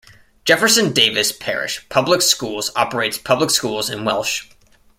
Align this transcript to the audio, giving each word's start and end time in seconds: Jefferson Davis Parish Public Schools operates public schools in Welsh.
Jefferson 0.45 0.91
Davis 0.93 1.31
Parish 1.31 1.87
Public 1.89 2.23
Schools 2.23 2.71
operates 2.75 3.19
public 3.19 3.51
schools 3.51 3.87
in 3.87 4.03
Welsh. 4.03 4.47